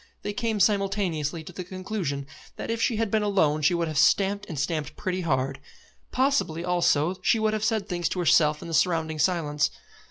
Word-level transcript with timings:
They 0.23 0.33
came 0.33 0.59
simultaneously 0.59 1.43
to 1.43 1.53
the 1.53 1.63
conclusion 1.63 2.25
that 2.55 2.71
if 2.71 2.81
she 2.81 2.95
had 2.95 3.11
been 3.11 3.21
alone 3.21 3.61
she 3.61 3.75
would 3.75 3.87
have 3.87 3.99
stamped, 3.99 4.47
and 4.49 4.57
stamped 4.57 4.97
pretty 4.97 5.21
hard. 5.21 5.59
Possibly 6.11 6.65
also 6.65 7.17
she 7.21 7.37
would 7.37 7.53
have 7.53 7.63
said 7.63 7.87
things 7.87 8.09
to 8.09 8.19
herself 8.19 8.63
and 8.63 8.69
the 8.71 8.73
surrounding 8.73 9.19
silence. 9.19 9.69